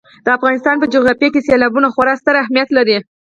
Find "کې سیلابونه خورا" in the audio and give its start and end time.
1.33-2.13